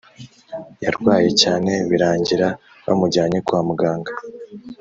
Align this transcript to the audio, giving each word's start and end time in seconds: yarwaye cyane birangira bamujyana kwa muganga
yarwaye 0.83 1.29
cyane 1.41 1.71
birangira 1.89 2.47
bamujyana 2.85 3.37
kwa 3.47 3.59
muganga 3.67 4.11